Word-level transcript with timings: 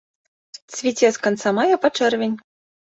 Цвіце 0.77 1.07
з 1.19 1.23
канца 1.27 1.55
мая 1.61 1.75
па 1.87 1.95
чэрвень. 1.97 2.37